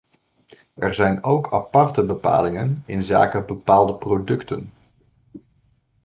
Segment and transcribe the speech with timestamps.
[0.75, 4.71] Er zijn ook aparte bepalingen inzake bepaalde producten.